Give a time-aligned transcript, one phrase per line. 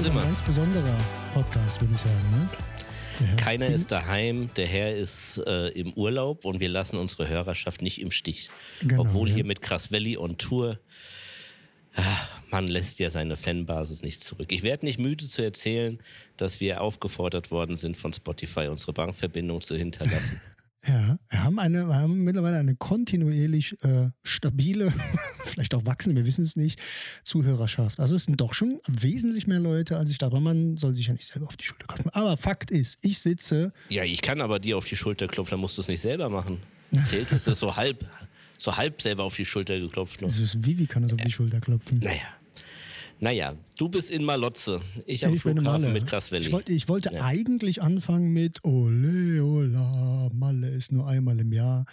[0.00, 0.96] Ist ein ganz besonderer
[1.34, 2.48] Podcast, würde ich sagen.
[3.20, 3.36] Ne?
[3.36, 8.00] Keiner ist daheim, der Herr ist äh, im Urlaub und wir lassen unsere Hörerschaft nicht
[8.00, 8.48] im Stich.
[8.80, 9.34] Genau, Obwohl ja.
[9.34, 10.80] hier mit Krass Valley on Tour,
[11.96, 12.02] ah,
[12.50, 14.50] man lässt ja seine Fanbasis nicht zurück.
[14.52, 15.98] Ich werde nicht müde zu erzählen,
[16.38, 20.40] dass wir aufgefordert worden sind von Spotify, unsere Bankverbindung zu hinterlassen.
[20.86, 24.90] Ja, wir haben, eine, wir haben mittlerweile eine kontinuierlich äh, stabile,
[25.44, 26.80] vielleicht auch wachsende, wir wissen es nicht,
[27.22, 28.00] Zuhörerschaft.
[28.00, 30.32] Also es sind doch schon wesentlich mehr Leute, als ich dachte.
[30.32, 32.10] Aber man soll sich ja nicht selber auf die Schulter klopfen.
[32.12, 33.72] Aber Fakt ist, ich sitze.
[33.90, 36.30] Ja, ich kann aber dir auf die Schulter klopfen, dann musst du es nicht selber
[36.30, 36.58] machen.
[37.04, 37.44] Zählt es?
[37.44, 38.04] Das ist so halb,
[38.56, 40.22] so halb selber auf die Schulter geklopft.
[40.22, 41.98] Das ist, Vivi kann uns auf die Schulter klopfen.
[41.98, 42.22] Naja.
[43.22, 44.80] Naja, du bist in Malotze.
[45.04, 46.46] Ich am Flughafen mit Kraswelli.
[46.46, 47.22] Ich, wollte, ich wollte ja.
[47.22, 51.84] eigentlich anfangen mit Ole, Ola, Malle ist nur einmal im Jahr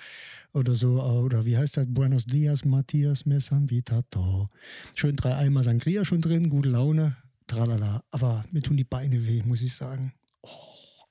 [0.54, 1.02] oder so.
[1.02, 1.86] Oder wie heißt das?
[1.90, 4.48] Buenos Dias, Matthias, me Vitato.
[4.96, 8.04] Schön drei Eimer Sangria schon drin, gute Laune, tralala.
[8.12, 10.14] Aber mir tun die Beine weh, muss ich sagen.
[10.44, 10.48] Oh,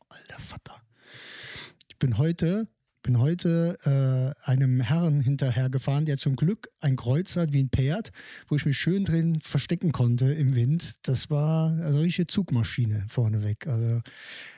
[0.09, 0.81] alter Vater.
[1.89, 2.67] Ich bin heute
[3.06, 8.10] bin heute äh, einem Herrn hinterhergefahren, der zum Glück ein Kreuz hat wie ein Pferd,
[8.48, 10.96] wo ich mich schön drin verstecken konnte im Wind.
[11.02, 13.68] Das war eine richtige Zugmaschine vorneweg.
[13.68, 14.00] Also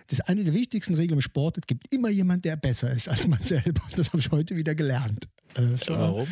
[0.07, 1.59] das ist eine der wichtigsten Regeln im Sport.
[1.59, 3.83] Es gibt immer jemand, der besser ist als man selber.
[3.97, 5.29] Das habe ich heute wieder gelernt.
[5.55, 6.29] Also war, Warum?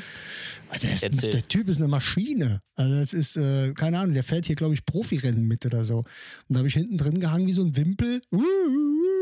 [0.70, 2.62] Also der, ist, der, Typ ist eine Maschine.
[2.76, 5.98] Also das ist, äh, keine Ahnung, der fährt hier, glaube ich, Profirennen mit oder so.
[5.98, 6.06] Und
[6.48, 8.22] da habe ich hinten drin gehangen wie so ein Wimpel.
[8.32, 9.15] Uh, uh, uh,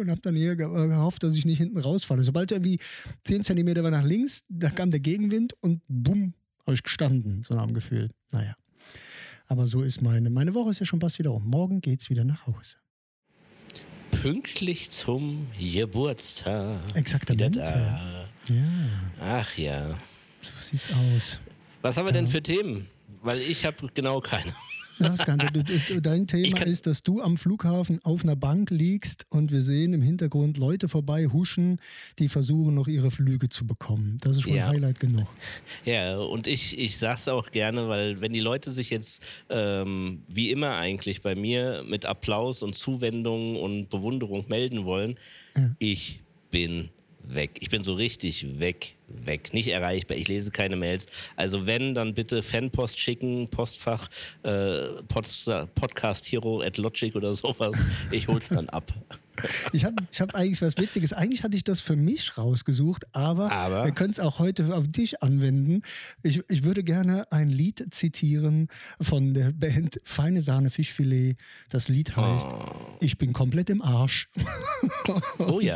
[0.00, 2.22] und habe dann eher äh, gehofft, dass ich nicht hinten rausfalle.
[2.22, 2.78] Sobald er irgendwie
[3.24, 6.34] 10 Zentimeter war nach links, da kam der Gegenwind und bumm,
[6.66, 8.10] habe ich gestanden, so am Gefühl.
[8.32, 8.54] Naja.
[9.46, 10.30] Aber so ist meine.
[10.30, 11.44] Meine Woche ist ja schon fast wieder um.
[11.48, 12.76] Morgen geht's wieder nach Hause.
[14.22, 16.78] Pünktlich zum Geburtstag.
[16.94, 17.58] Exaktamente.
[17.58, 18.56] Ja.
[19.20, 19.88] Ach ja.
[20.40, 21.38] So sieht's aus.
[21.82, 22.86] Was haben wir denn für Themen?
[23.22, 24.52] Weil ich habe genau keine.
[25.00, 25.46] Das Ganze.
[26.02, 30.02] Dein Thema ist, dass du am Flughafen auf einer Bank liegst und wir sehen im
[30.02, 31.80] Hintergrund Leute vorbei huschen,
[32.18, 34.18] die versuchen noch ihre Flüge zu bekommen.
[34.20, 34.66] Das ist schon ja.
[34.66, 35.26] ein Highlight genug.
[35.84, 40.50] Ja, und ich, ich sag's auch gerne, weil wenn die Leute sich jetzt ähm, wie
[40.50, 45.16] immer eigentlich bei mir mit Applaus und Zuwendung und Bewunderung melden wollen,
[45.56, 45.70] ja.
[45.78, 46.90] ich bin
[47.34, 47.50] weg.
[47.60, 49.52] Ich bin so richtig weg, weg.
[49.52, 50.16] Nicht erreichbar.
[50.16, 51.06] Ich lese keine Mails.
[51.36, 54.08] Also wenn, dann bitte Fanpost schicken, Postfach,
[54.42, 55.26] äh, Pod
[55.74, 57.84] Podcast Hero at Logic oder sowas.
[58.10, 58.92] Ich hol's dann ab.
[59.72, 61.12] Ich habe ich hab eigentlich was Witziges.
[61.12, 63.84] Eigentlich hatte ich das für mich rausgesucht, aber, aber?
[63.84, 65.82] wir können es auch heute auf dich anwenden.
[66.22, 68.68] Ich, ich würde gerne ein Lied zitieren
[69.00, 71.36] von der Band Feine Sahne Fischfilet.
[71.68, 72.96] Das Lied heißt oh.
[73.00, 74.28] Ich bin komplett im Arsch.
[75.38, 75.74] Oh ja.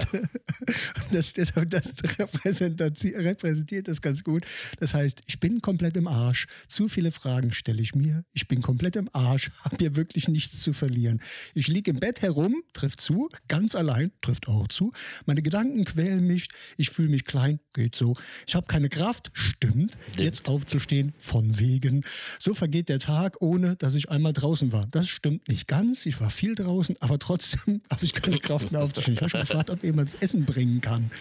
[1.11, 4.45] Das, das, das repräsentiert das ganz gut.
[4.79, 6.47] Das heißt, ich bin komplett im Arsch.
[6.69, 8.25] Zu viele Fragen stelle ich mir.
[8.33, 9.51] Ich bin komplett im Arsch.
[9.63, 11.21] Habe hier wirklich nichts zu verlieren.
[11.55, 14.93] Ich liege im Bett herum, trifft zu, ganz allein, trifft auch zu.
[15.27, 18.17] Meine Gedanken quälen mich, ich fühle mich klein, geht so.
[18.49, 19.97] Ich habe keine Kraft, stimmt.
[20.19, 22.05] Jetzt aufzustehen, von wegen.
[22.41, 24.89] So vergeht der Tag, ohne dass ich einmal draußen war.
[24.91, 26.05] Das stimmt nicht ganz.
[26.05, 29.15] Ich war viel draußen, aber trotzdem habe ich keine Kraft mehr aufzustehen.
[29.15, 31.13] Ich habe schon gefragt, ob jemand das Essen bringen kann.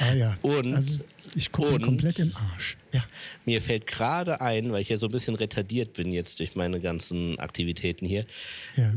[0.00, 0.38] Ah ja.
[0.40, 1.00] Und also,
[1.34, 2.78] ich gucke komplett im Arsch.
[2.94, 3.04] Ja.
[3.44, 6.80] Mir fällt gerade ein, weil ich ja so ein bisschen retardiert bin jetzt durch meine
[6.80, 8.24] ganzen Aktivitäten hier.
[8.74, 8.90] Ja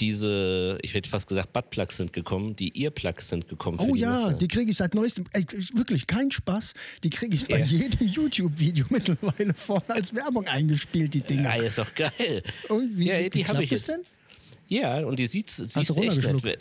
[0.00, 3.78] diese, ich hätte fast gesagt, Buttplugs sind gekommen, die Earplugs sind gekommen.
[3.80, 4.38] Oh die ja, Messe.
[4.38, 7.64] die kriege ich seit neuestem, ey, wirklich kein Spaß, die kriege ich bei ja.
[7.64, 11.56] jedem YouTube-Video mittlerweile vorne als Werbung eingespielt, die Dinger.
[11.56, 12.42] Ja, ist doch geil.
[12.68, 13.88] Und wie, ja, die habe ich jetzt.
[13.88, 14.02] denn?
[14.68, 16.58] Ja, und die sieht, siehst Hast du runtergeschluckt?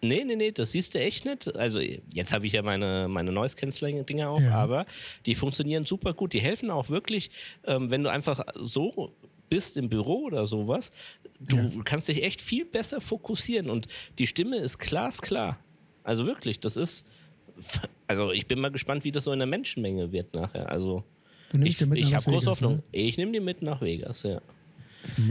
[0.00, 1.56] Nee, nee, nee, das siehst du echt nicht.
[1.56, 4.52] Also jetzt habe ich ja meine, meine Noise Cancelling Dinger auf, ja.
[4.52, 4.86] aber
[5.26, 6.32] die funktionieren super gut.
[6.32, 7.30] Die helfen auch wirklich,
[7.64, 9.12] ähm, wenn du einfach so
[9.48, 10.90] bist im Büro oder sowas,
[11.40, 11.70] du ja.
[11.84, 13.86] kannst dich echt viel besser fokussieren und
[14.18, 15.58] die Stimme ist glasklar.
[16.04, 17.04] Also wirklich, das ist,
[18.06, 20.70] also ich bin mal gespannt, wie das so in der Menschenmenge wird nachher.
[20.70, 21.04] Also
[21.52, 22.76] ich, ich habe große Hoffnung.
[22.76, 22.82] Ne?
[22.92, 24.40] Ich nehme die mit nach Vegas, ja.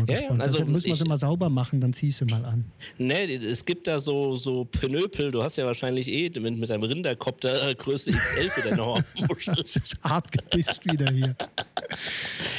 [0.07, 2.65] Ja, ja, also müssen wir sie mal sauber machen, dann zieh ich sie mal an.
[2.97, 6.83] Ne, es gibt da so, so Penöpel, du hast ja wahrscheinlich eh mit, mit einem
[6.83, 9.63] Rinderkopter Größe XL für deine Hornmuschel.
[10.03, 11.35] Hart gedisst wieder hier.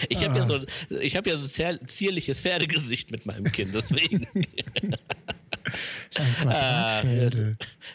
[0.08, 0.60] Ich habe ja, so,
[1.16, 4.26] hab ja so sehr zierliches Pferdegesicht mit meinem Kind, deswegen.
[6.46, 7.02] ah,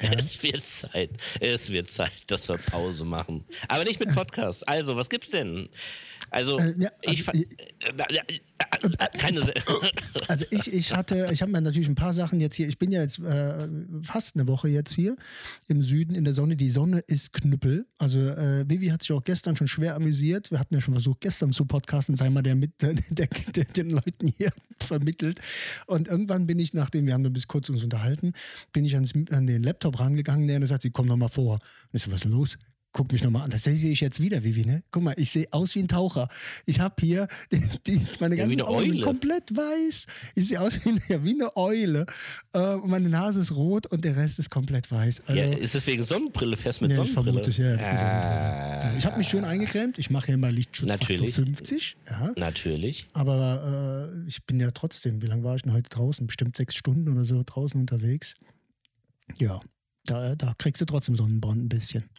[0.01, 0.11] Ja.
[0.17, 1.11] Es wird Zeit.
[1.39, 3.45] Es wird Zeit, dass wir Pause machen.
[3.67, 4.67] Aber nicht mit Podcast.
[4.67, 5.69] Also, was gibt's denn?
[6.31, 8.41] Also, äh, ja, also ich, ich
[9.17, 9.39] keine
[10.27, 12.91] also ich, ich hatte, ich habe mir natürlich ein paar Sachen jetzt hier, ich bin
[12.91, 13.67] ja jetzt äh,
[14.01, 15.15] fast eine Woche jetzt hier
[15.67, 16.55] im Süden in der Sonne.
[16.55, 17.85] Die Sonne ist Knüppel.
[17.97, 20.51] Also äh, Vivi hat sich auch gestern schon schwer amüsiert.
[20.51, 23.65] Wir hatten ja schon versucht, gestern zu podcasten, sei mal der mit der, der, der
[23.65, 25.39] den Leuten hier vermittelt.
[25.87, 28.33] Und irgendwann bin ich, nachdem wir haben bis kurz uns unterhalten,
[28.71, 31.53] bin ich ans, an den Laptop rangegangen, der sagt, sie kommen noch mal vor.
[31.53, 31.61] Und
[31.93, 32.57] ich so, was ist los?
[32.93, 33.49] guck mich nochmal an.
[33.49, 34.83] Das sehe ich jetzt wieder, Vivi, ne?
[34.91, 36.29] Guck mal, ich sehe aus wie ein Taucher.
[36.65, 40.05] Ich habe hier die, die, meine ganzen ja, Augen komplett weiß.
[40.35, 42.05] Ich sehe aus wie eine, ja, wie eine Eule.
[42.53, 45.23] Äh, meine Nase ist rot und der Rest ist komplett weiß.
[45.25, 46.55] Also, ja, ist das wegen Sonnenbrille?
[46.55, 47.49] Fährst mit ja, Sonnenbrille?
[47.49, 48.97] Ich vermute, ja, das ist Sonnenbrille.
[48.99, 49.97] Ich habe mich schön eingecremt.
[49.97, 51.97] Ich mache ja immer Lichtschutzfaktor 50.
[52.09, 52.31] Ja.
[52.37, 53.07] Natürlich.
[53.13, 56.27] Aber äh, ich bin ja trotzdem, wie lange war ich denn heute draußen?
[56.27, 58.35] Bestimmt sechs Stunden oder so draußen unterwegs.
[59.39, 59.61] Ja,
[60.05, 62.09] da, da kriegst du trotzdem Sonnenbrand ein bisschen.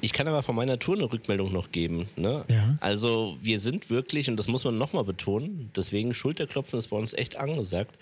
[0.00, 2.08] Ich kann aber von meiner Tour eine Rückmeldung noch geben.
[2.16, 2.44] Ne?
[2.48, 2.76] Ja.
[2.80, 7.14] Also wir sind wirklich, und das muss man nochmal betonen, deswegen Schulterklopfen ist bei uns
[7.14, 7.98] echt angesagt,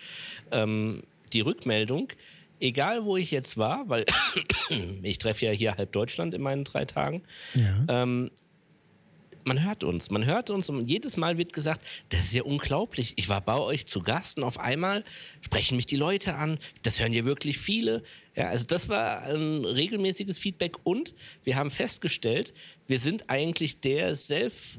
[0.50, 1.02] ähm,
[1.32, 2.08] die Rückmeldung,
[2.60, 4.04] egal wo ich jetzt war, weil
[5.02, 7.22] ich treffe ja hier halb Deutschland in meinen drei Tagen,
[7.54, 8.02] ja.
[8.02, 8.30] ähm,
[9.44, 13.14] man hört uns, man hört uns und jedes Mal wird gesagt, das ist ja unglaublich.
[13.16, 15.04] Ich war bei euch zu Gast und auf einmal
[15.40, 16.58] sprechen mich die Leute an.
[16.82, 18.02] Das hören ja wirklich viele.
[18.34, 21.14] Ja, also das war ein regelmäßiges Feedback und
[21.44, 22.54] wir haben festgestellt,
[22.86, 24.78] wir sind eigentlich der Self-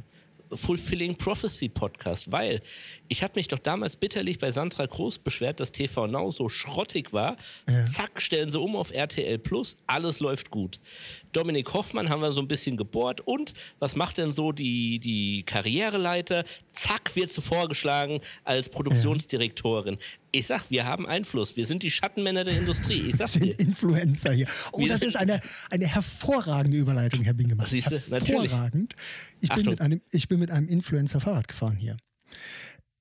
[0.53, 2.61] Fulfilling Prophecy Podcast, weil
[3.07, 7.13] ich hatte mich doch damals bitterlich bei Sandra Groß beschwert, dass TV Now so schrottig
[7.13, 7.37] war.
[7.67, 7.85] Ja.
[7.85, 10.79] Zack, stellen sie um auf RTL Plus, alles läuft gut.
[11.31, 15.43] Dominik Hoffmann haben wir so ein bisschen gebohrt und was macht denn so die, die
[15.43, 16.45] Karriereleiter?
[16.71, 19.95] Zack, wird sie vorgeschlagen als Produktionsdirektorin.
[19.95, 19.99] Ja.
[20.31, 21.55] Ich sag, wir haben Einfluss.
[21.55, 23.07] Wir sind die Schattenmänner der Industrie.
[23.07, 23.57] Ich sag sind dir.
[23.57, 24.47] Influencer hier.
[24.73, 25.39] Oh, wir das ist eine,
[25.69, 27.65] eine hervorragende Überleitung, Herr Bingemann.
[27.65, 28.95] Siehst du, Hervorragend.
[29.39, 31.97] Ich bin, mit einem, ich bin mit einem Influencer Fahrrad gefahren hier.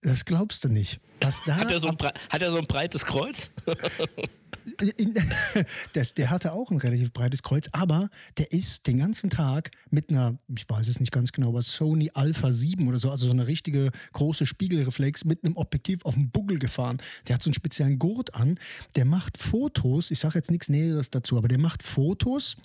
[0.02, 1.00] Das glaubst du nicht.
[1.20, 1.96] Was da hat, er so ein,
[2.28, 3.50] hat er so ein breites Kreuz?
[5.94, 10.10] der, der, hatte auch ein relativ breites Kreuz, aber der ist den ganzen Tag mit
[10.10, 13.32] einer, ich weiß es nicht ganz genau, aber Sony Alpha 7 oder so, also so
[13.32, 16.96] eine richtige große Spiegelreflex mit einem Objektiv auf dem Buggel gefahren.
[17.28, 18.58] Der hat so einen speziellen Gurt an,
[18.96, 22.56] der macht Fotos, ich sage jetzt nichts Näheres dazu, aber der macht Fotos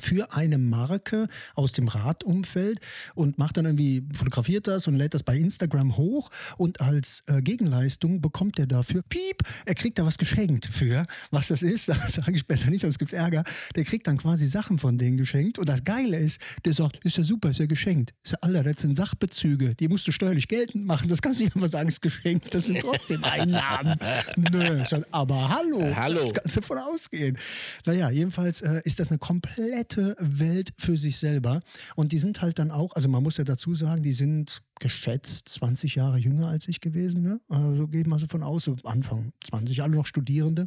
[0.00, 2.80] für eine Marke aus dem Radumfeld
[3.14, 7.42] und macht dann irgendwie, fotografiert das und lädt das bei Instagram hoch und als äh,
[7.42, 12.14] Gegenleistung bekommt er dafür, piep, er kriegt da was geschenkt für, was das ist, das
[12.14, 13.44] sage ich besser nicht, sonst gibt es Ärger,
[13.74, 17.16] der kriegt dann quasi Sachen von denen geschenkt und das Geile ist, der sagt, ist
[17.16, 20.48] ja super, ist ja geschenkt, ist ja, Alter, das sind Sachbezüge, die musst du steuerlich
[20.48, 23.96] geltend machen, das kannst du nicht einfach sagen, ist geschenkt, das sind trotzdem Einnahmen.
[24.36, 27.38] Nö, aber hallo, hallo, das kannst du von ausgehen.
[27.86, 31.60] Naja, jedenfalls äh, ist das eine komplett komplette Welt für sich selber.
[31.96, 35.48] Und die sind halt dann auch, also man muss ja dazu sagen, die sind geschätzt
[35.48, 37.22] 20 Jahre jünger als ich gewesen.
[37.22, 37.40] Ne?
[37.48, 40.66] Also geht man so von aus, so Anfang 20, alle noch Studierende.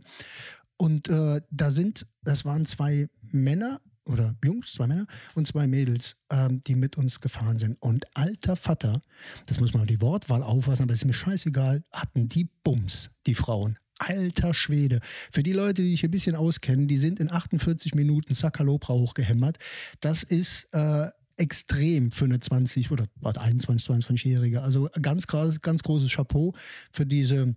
[0.78, 6.18] Und äh, da sind, das waren zwei Männer oder Jungs, zwei Männer und zwei Mädels,
[6.30, 7.82] ähm, die mit uns gefahren sind.
[7.82, 9.00] Und alter Vater,
[9.46, 13.80] das muss man die Wortwahl aufpassen, aber ist mir scheißegal, hatten die Bums, die Frauen.
[14.00, 15.00] Alter Schwede.
[15.32, 19.58] Für die Leute, die sich ein bisschen auskennen, die sind in 48 Minuten Sakalopra hochgehämmert.
[20.02, 21.08] Das ist äh,
[21.38, 24.62] extrem für eine 20 oder 21, 22-Jährige.
[24.62, 26.54] Also ganz, ganz großes Chapeau
[26.92, 27.56] für diese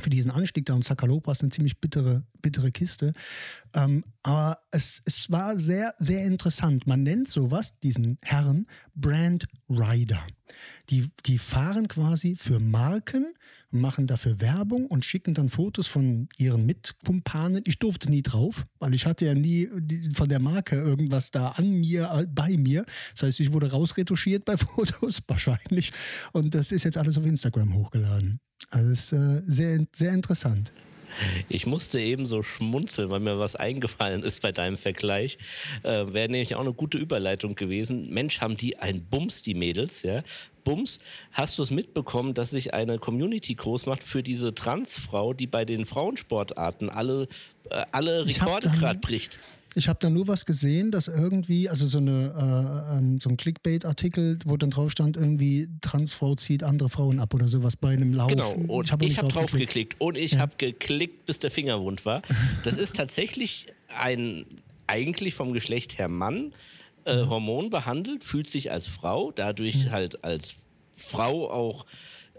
[0.00, 3.12] für diesen Anstieg da und Sakalopa eine ziemlich bittere, bittere Kiste.
[3.74, 6.86] Ähm, aber es, es war sehr, sehr interessant.
[6.86, 10.24] Man nennt sowas, diesen Herren, Brand Rider.
[10.90, 13.34] Die, die fahren quasi für Marken,
[13.70, 17.62] machen dafür Werbung und schicken dann Fotos von ihren Mitkumpanen.
[17.66, 19.68] Ich durfte nie drauf, weil ich hatte ja nie
[20.12, 22.84] von der Marke irgendwas da an mir, äh, bei mir.
[23.12, 25.92] Das heißt, ich wurde rausretuschiert bei Fotos wahrscheinlich.
[26.32, 28.40] Und das ist jetzt alles auf Instagram hochgeladen.
[28.70, 30.72] Also es ist äh, sehr, sehr interessant.
[31.48, 35.38] Ich musste eben so schmunzeln, weil mir was eingefallen ist bei deinem Vergleich.
[35.82, 38.12] Äh, Wäre nämlich auch eine gute Überleitung gewesen.
[38.12, 40.22] Mensch, haben die ein Bums, die Mädels, ja.
[40.64, 40.98] Bums,
[41.32, 45.64] hast du es mitbekommen, dass sich eine Community groß macht für diese Transfrau, die bei
[45.64, 47.28] den Frauensportarten alle,
[47.70, 49.38] äh, alle Rekorde gerade bricht?
[49.74, 53.36] Ich habe da nur was gesehen, dass irgendwie, also so, eine, äh, ähm, so ein
[53.36, 58.12] Clickbait-Artikel, wo dann drauf stand, irgendwie Transfrau zieht andere Frauen ab oder sowas bei einem
[58.12, 58.30] Lauf.
[58.30, 59.68] Genau, und ich habe hab drauf geklickt.
[59.68, 60.38] geklickt und ich ja.
[60.40, 62.22] habe geklickt, bis der Finger wund war.
[62.62, 64.44] Das ist tatsächlich ein,
[64.86, 66.52] eigentlich vom Geschlecht her Mann,
[67.04, 67.30] äh, mhm.
[67.30, 69.90] Hormon behandelt, fühlt sich als Frau, dadurch mhm.
[69.90, 70.54] halt als
[70.92, 71.86] Frau auch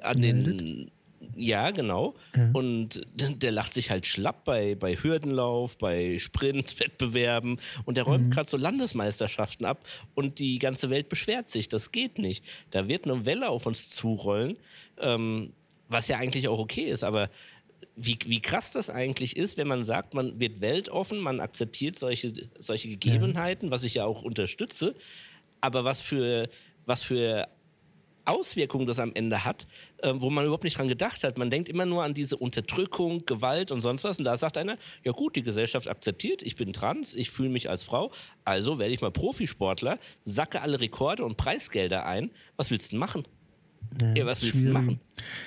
[0.01, 0.91] an den
[1.35, 2.15] Ja, genau.
[2.35, 2.49] Ja.
[2.53, 8.31] Und der lacht sich halt schlapp bei, bei Hürdenlauf, bei Sprintwettbewerben und der räumt mhm.
[8.31, 11.67] gerade so Landesmeisterschaften ab und die ganze Welt beschwert sich.
[11.67, 12.43] Das geht nicht.
[12.71, 14.57] Da wird eine Welle auf uns zurollen,
[14.99, 15.53] ähm,
[15.89, 17.29] was ja eigentlich auch okay ist, aber
[17.95, 22.33] wie, wie krass das eigentlich ist, wenn man sagt, man wird weltoffen, man akzeptiert solche,
[22.57, 23.71] solche Gegebenheiten, ja.
[23.71, 24.95] was ich ja auch unterstütze,
[25.61, 26.49] aber was für,
[26.85, 27.47] was für
[28.25, 29.67] Auswirkungen das am Ende hat,
[29.97, 31.37] äh, wo man überhaupt nicht dran gedacht hat.
[31.37, 34.17] Man denkt immer nur an diese Unterdrückung, Gewalt und sonst was.
[34.17, 37.69] Und da sagt einer, ja gut, die Gesellschaft akzeptiert, ich bin trans, ich fühle mich
[37.69, 38.11] als Frau,
[38.43, 42.31] also werde ich mal Profisportler, sacke alle Rekorde und Preisgelder ein.
[42.57, 43.23] Was willst du denn machen?
[43.99, 44.99] Nee, ja, was willst du machen?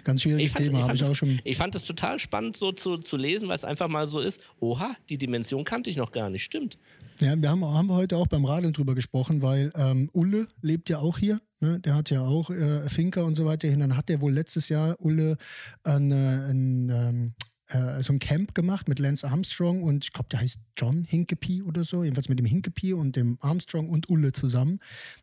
[0.05, 1.41] Ganz schwieriges fand, Thema, habe ich auch schon.
[1.45, 4.41] Ich fand es total spannend, so zu, zu lesen, weil es einfach mal so ist:
[4.61, 6.45] Oha, die Dimension kannte ich noch gar nicht.
[6.45, 6.79] Stimmt.
[7.21, 10.99] Ja, wir haben, haben heute auch beim Radeln drüber gesprochen, weil ähm, Ulle lebt ja
[10.99, 11.41] auch hier.
[11.61, 11.81] Ne?
[11.81, 13.81] Der hat ja auch äh, Finker und so weiter hin.
[13.81, 15.37] Dann hat der wohl letztes Jahr Ulle
[15.85, 17.33] ein, ein, ähm,
[17.69, 21.63] äh, so ein Camp gemacht mit Lance Armstrong und ich glaube, der heißt John Hinkepie
[21.63, 24.79] oder so, jedenfalls mit dem Hinkepie und dem Armstrong und Ulle zusammen,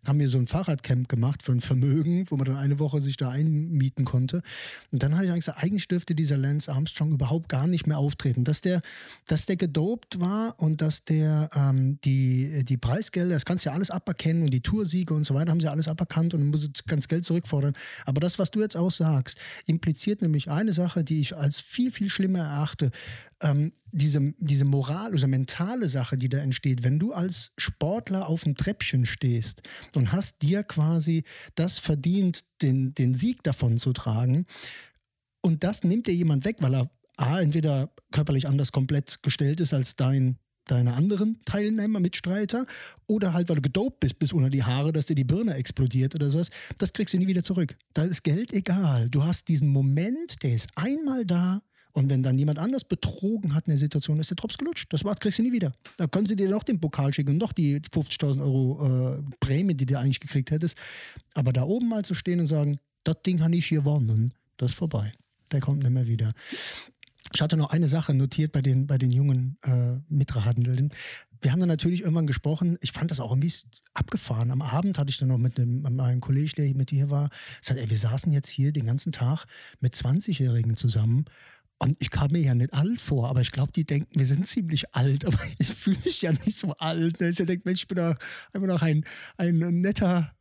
[0.05, 3.17] haben wir so ein Fahrradcamp gemacht für ein Vermögen, wo man dann eine Woche sich
[3.17, 4.41] da einmieten konnte.
[4.91, 8.43] Und dann habe ich gesagt, eigentlich dürfte dieser Lance Armstrong überhaupt gar nicht mehr auftreten.
[8.43, 8.81] Dass der,
[9.27, 13.75] dass der gedopt war und dass der ähm, die, die Preisgelder, das kannst du ja
[13.75, 17.07] alles aberkennen und die Toursiege und so weiter, haben sie alles aberkannt und muss ganz
[17.07, 17.73] Geld zurückfordern.
[18.05, 21.91] Aber das, was du jetzt auch sagst, impliziert nämlich eine Sache, die ich als viel,
[21.91, 22.91] viel schlimmer erachte.
[23.41, 28.43] Ähm, diese, diese Moral, diese mentale Sache, die da entsteht, wenn du als Sportler auf
[28.43, 29.61] dem Treppchen stehst
[29.95, 31.23] und hast dir quasi
[31.55, 34.45] das verdient, den, den Sieg davon zu tragen,
[35.41, 39.73] und das nimmt dir jemand weg, weil er A, entweder körperlich anders komplett gestellt ist
[39.73, 42.65] als dein deine anderen Teilnehmer, Mitstreiter
[43.07, 46.15] oder halt, weil du gedopt bist bis unter die Haare, dass dir die Birne explodiert
[46.15, 47.77] oder sowas, das kriegst du nie wieder zurück.
[47.93, 49.09] Da ist Geld egal.
[49.09, 51.61] Du hast diesen Moment, der ist einmal da
[51.95, 54.91] und wenn dann jemand anders betrogen hat in der Situation, ist der Drops gelutscht.
[54.91, 55.71] Das war, kriegst du nie wieder.
[55.95, 59.75] Da können sie dir noch den Pokal schicken und noch die 50.000 Euro äh, Prämie,
[59.75, 60.77] die du eigentlich gekriegt hättest.
[61.35, 64.77] Aber da oben mal zu stehen und sagen, das Ding habe ich gewonnen, das ist
[64.77, 65.13] vorbei.
[65.53, 66.33] Der kommt nicht mehr wieder.
[67.33, 70.91] Ich hatte noch eine Sache notiert bei den, bei den jungen äh, Mitradenden.
[71.41, 72.77] Wir haben dann natürlich irgendwann gesprochen.
[72.81, 73.53] Ich fand das auch irgendwie
[73.93, 74.51] abgefahren.
[74.51, 77.29] Am Abend hatte ich dann noch mit einem, meinem Kollegen, der mit hier war,
[77.61, 79.45] gesagt, ey, wir saßen jetzt hier den ganzen Tag
[79.79, 81.25] mit 20-Jährigen zusammen
[81.79, 84.47] und ich kam mir ja nicht alt vor, aber ich glaube, die denken, wir sind
[84.47, 87.19] ziemlich alt, aber ich fühle mich ja nicht so alt.
[87.19, 87.29] Ne?
[87.29, 88.15] Ich denke, Mensch, ich bin doch
[88.53, 89.03] einfach noch ein,
[89.37, 90.33] ein netter,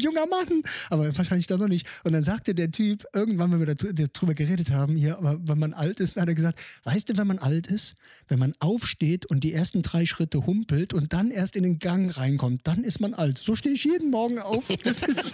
[0.00, 1.86] junger Mann, aber wahrscheinlich da noch nicht.
[2.04, 5.72] Und dann sagte der Typ, irgendwann, wenn wir darüber geredet haben, hier, aber wenn man
[5.72, 7.94] alt ist, dann hat er gesagt, weißt du, wenn man alt ist,
[8.28, 12.16] wenn man aufsteht und die ersten drei Schritte humpelt und dann erst in den Gang
[12.16, 13.38] reinkommt, dann ist man alt.
[13.38, 14.68] So stehe ich jeden Morgen auf.
[14.84, 15.32] Das ist,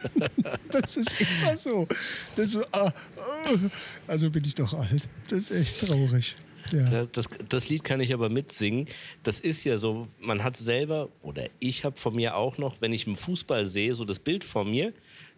[0.70, 1.86] das ist immer so.
[2.36, 2.92] Das, ah, ah,
[4.06, 5.08] also bin ich doch alt.
[5.28, 6.36] Das ist echt traurig.
[6.72, 7.06] Ja.
[7.06, 8.86] Das, das, Lied kann ich aber mitsingen.
[9.22, 12.92] Das ist ja so, man hat selber, oder ich habe von mir auch noch, wenn
[12.92, 14.92] ich im Fußball sehe, so das Bild von mir,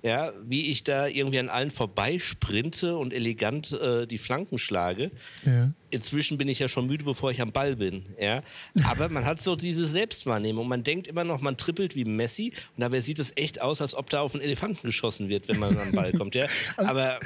[0.05, 5.11] ja, wie ich da irgendwie an allen vorbeisprinte und elegant äh, die Flanken schlage.
[5.47, 5.73] Ja.
[5.89, 8.05] Inzwischen bin ich ja schon müde, bevor ich am Ball bin.
[8.21, 8.43] Ja?
[8.85, 10.69] Aber man hat so diese Selbstwahrnehmung.
[10.69, 13.95] Man denkt immer noch, man trippelt wie Messi und dabei sieht es echt aus, als
[13.95, 16.35] ob da auf einen Elefanten geschossen wird, wenn man am Ball kommt.
[16.35, 16.47] Ja?
[16.77, 17.19] Also Aber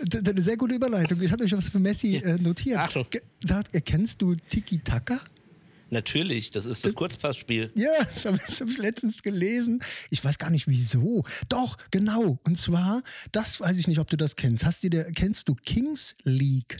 [0.00, 1.20] eine sehr gute Überleitung.
[1.20, 2.78] Ich hatte euch was für Messi äh, notiert.
[2.78, 3.06] Achtung.
[3.42, 5.20] Sagt, erkennst du Tiki Taka?
[5.90, 7.70] Natürlich, das ist das, das Kurzpassspiel.
[7.74, 9.82] Ja, das habe ich, hab ich, letztens gelesen.
[10.10, 11.24] Ich weiß gar nicht wieso.
[11.48, 12.38] Doch, genau.
[12.44, 13.02] Und zwar,
[13.32, 14.64] das weiß ich nicht, ob du das kennst.
[14.64, 16.76] Hast du, kennst du Kings League?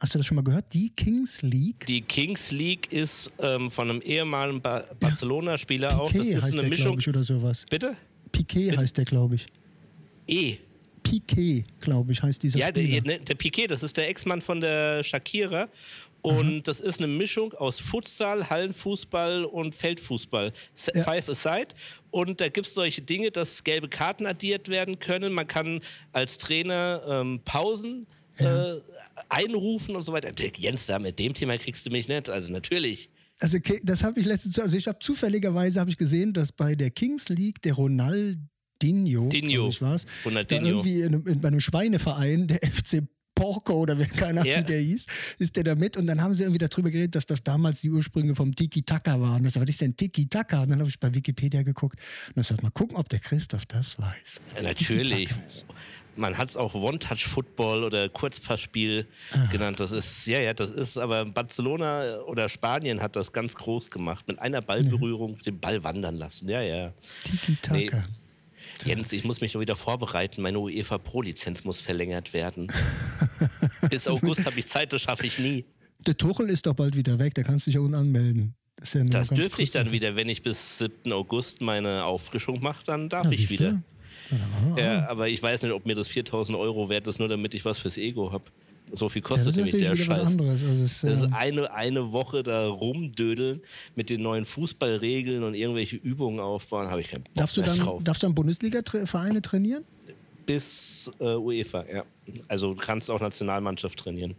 [0.00, 0.72] Hast du das schon mal gehört?
[0.74, 1.86] Die Kings League?
[1.86, 5.98] Die Kings League ist ähm, von einem ehemaligen ba Barcelona-Spieler ja.
[5.98, 6.12] auch.
[6.12, 6.98] Das ist heißt eine der, Mischung.
[6.98, 7.64] Ich, oder sowas.
[7.68, 7.96] Bitte?
[8.30, 8.82] Piquet Bitte?
[8.82, 9.46] heißt der, glaube ich.
[10.28, 10.58] E.
[11.08, 12.86] Piquet, glaube ich, heißt dieser ja, Spieler.
[12.86, 15.68] Ja, der, der Piquet, das ist der Ex-Mann von der Shakira.
[16.20, 16.60] Und Aha.
[16.64, 20.52] das ist eine Mischung aus Futsal, Hallenfußball und Feldfußball.
[20.94, 21.02] Ja.
[21.02, 21.68] Five aside.
[22.10, 25.32] Und da gibt es solche Dinge, dass gelbe Karten addiert werden können.
[25.32, 25.80] Man kann
[26.12, 28.06] als Trainer ähm, Pausen
[28.38, 28.74] ja.
[28.74, 28.80] äh,
[29.28, 30.30] einrufen und so weiter.
[30.56, 32.28] Jens, da mit dem Thema kriegst du mich nicht.
[32.28, 33.10] Also natürlich.
[33.40, 36.90] Also das habe ich letztens, also ich habe zufälligerweise habe ich gesehen, dass bei der
[36.90, 38.38] Kings League der Ronald
[38.82, 39.68] Dinho, Dinho.
[39.68, 43.02] ich war's, da irgendwie in, in, bei einem Schweineverein, der FC
[43.38, 44.60] Porco oder wer keine Ahnung, yeah.
[44.60, 45.06] wie der hieß,
[45.38, 45.96] ist der da mit.
[45.96, 49.44] Und dann haben sie irgendwie darüber geredet, dass das damals die Ursprünge vom Tiki-Taka waren.
[49.44, 50.62] Das, was ist denn Tiki-Taka?
[50.62, 53.64] Und dann habe ich bei Wikipedia geguckt und dann gesagt, mal gucken, ob der Christoph
[53.66, 54.40] das weiß.
[54.56, 55.28] Ja, natürlich.
[56.16, 59.46] Man hat es auch One-Touch-Football oder Kurzpassspiel ah.
[59.52, 59.78] genannt.
[59.78, 64.26] Das ist, ja, ja, das ist, aber Barcelona oder Spanien hat das ganz groß gemacht.
[64.26, 65.42] Mit einer Ballberührung ja.
[65.42, 66.48] den Ball wandern lassen.
[66.48, 66.92] Ja, ja.
[67.22, 67.98] Tiki-Taka.
[67.98, 68.02] Nee.
[68.84, 70.42] Jens, ich muss mich nur wieder vorbereiten.
[70.42, 72.72] Meine UEFA Pro-Lizenz muss verlängert werden.
[73.90, 75.64] Bis August habe ich Zeit, das schaffe ich nie.
[76.06, 78.54] Der Tuchel ist doch bald wieder weg, da kannst du dich ja unanmelden.
[78.76, 81.12] Das, ja das dürfte ich dann wieder, wenn ich bis 7.
[81.12, 83.82] August meine Auffrischung mache, dann darf ja, ich wieder.
[84.76, 87.64] Ja, aber ich weiß nicht, ob mir das 4000 Euro wert ist, nur damit ich
[87.64, 88.44] was fürs Ego habe.
[88.92, 90.38] So viel kostet ja, nämlich der Scheiß.
[90.38, 93.60] Also ist, das ist eine, eine Woche da rumdödeln
[93.94, 97.78] mit den neuen Fußballregeln und irgendwelche Übungen aufbauen, habe ich keinen Bock darfst du dann,
[97.78, 98.02] drauf.
[98.04, 99.84] Darfst du dann Bundesliga-Vereine trainieren?
[100.46, 102.04] Bis äh, UEFA, ja.
[102.48, 104.34] Also du kannst auch Nationalmannschaft trainieren.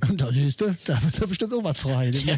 [0.16, 2.10] Da siehst du, da wird bestimmt auch was frei.
[2.24, 2.36] Ja,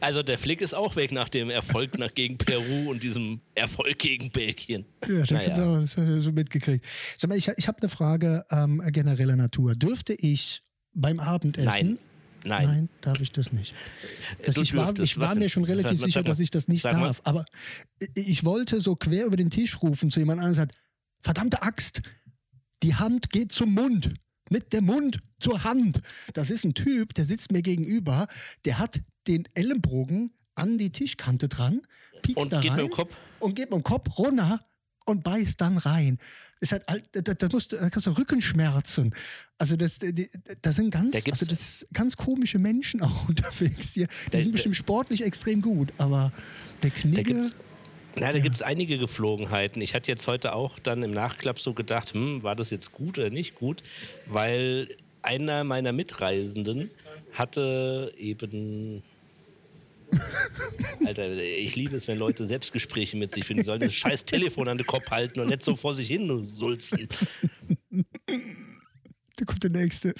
[0.00, 3.98] also der Flick ist auch weg nach dem Erfolg nach, gegen Peru und diesem Erfolg
[3.98, 4.84] gegen Belgien.
[5.06, 5.54] Ja, naja.
[5.54, 6.84] genau, das hast du so mitgekriegt.
[7.16, 9.74] Sag mal, ich, ich habe eine Frage ähm, genereller Natur.
[9.74, 10.62] Dürfte ich
[11.00, 11.70] beim Abendessen.
[11.70, 11.98] Nein.
[12.44, 12.66] Nein.
[12.66, 13.74] Nein, darf ich das nicht.
[14.44, 17.20] Das ich war, ich war mir schon relativ sicher, dass ich das nicht darf.
[17.24, 17.44] Aber
[18.14, 20.70] ich wollte so quer über den Tisch rufen zu jemandem und sagen:
[21.20, 22.00] Verdammte Axt,
[22.82, 24.14] die Hand geht zum Mund.
[24.50, 26.00] Nicht der Mund zur Hand.
[26.32, 28.26] Das ist ein Typ, der sitzt mir gegenüber,
[28.64, 31.82] der hat den Ellenbogen an die Tischkante dran,
[32.22, 33.14] piekst und da geht rein mit dem Kopf.
[33.40, 34.58] und geht mit dem Kopf runter
[35.08, 36.18] und beißt dann rein.
[36.60, 39.14] Das, hat, das, das musst, da hast du Rückenschmerzen.
[39.58, 39.98] Also das,
[40.62, 44.06] das sind ganz, da also das ganz komische Menschen auch unterwegs hier.
[44.26, 46.32] Die da, sind bestimmt sportlich extrem gut, aber
[46.82, 47.50] der Knigge...
[48.16, 48.42] Na, da ja.
[48.42, 49.80] gibt es einige Geflogenheiten.
[49.80, 53.18] Ich hatte jetzt heute auch dann im Nachklapp so gedacht, hm, war das jetzt gut
[53.18, 53.84] oder nicht gut?
[54.26, 54.88] Weil
[55.22, 56.90] einer meiner Mitreisenden
[57.32, 59.02] hatte eben
[61.04, 63.62] Alter, ich liebe es, wenn Leute Selbstgespräche mit sich finden.
[63.62, 66.44] Die sollen das scheiß Telefon an den Kopf halten und nicht so vor sich hin
[66.44, 67.08] sulzen.
[69.36, 70.14] Da kommt der Nächste.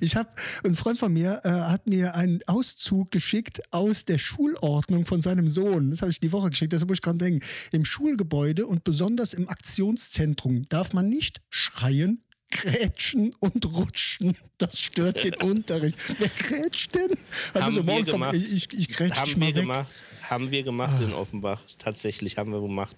[0.00, 0.30] Ich habe,
[0.64, 5.48] ein Freund von mir äh, hat mir einen Auszug geschickt aus der Schulordnung von seinem
[5.48, 5.90] Sohn.
[5.90, 7.44] Das habe ich die Woche geschickt, das muss ich gerade denken.
[7.70, 14.36] Im Schulgebäude und besonders im Aktionszentrum darf man nicht schreien, Grätschen und Rutschen.
[14.58, 15.98] Das stört den Unterricht.
[16.18, 17.16] Wer grätscht denn?
[17.54, 18.30] Also haben so, wir gemacht.
[18.32, 19.54] Komm, ich, ich haben wir weg.
[19.54, 20.02] gemacht.
[20.22, 21.04] Haben wir gemacht ah.
[21.04, 21.62] in Offenbach.
[21.78, 22.96] Tatsächlich haben wir gemacht.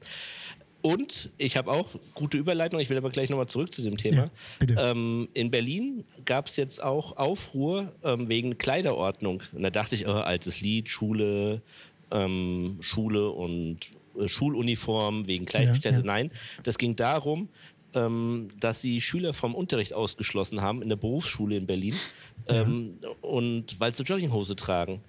[0.83, 4.28] Und ich habe auch gute Überleitung, ich will aber gleich nochmal zurück zu dem Thema.
[4.68, 9.42] Ja, ähm, in Berlin gab es jetzt auch Aufruhr ähm, wegen Kleiderordnung.
[9.52, 11.62] Und da dachte ich, oh, altes Lied, Schule,
[12.11, 13.78] ähm, Schule und
[14.18, 15.96] äh, Schuluniform wegen Kleidungsstätte.
[15.96, 16.07] Ja, ja.
[16.07, 16.31] Nein,
[16.62, 17.48] das ging darum,
[17.94, 21.94] ähm, dass sie Schüler vom Unterricht ausgeschlossen haben in der Berufsschule in Berlin
[22.48, 23.09] ähm, ja.
[23.20, 25.00] und weil sie Jogginghose tragen.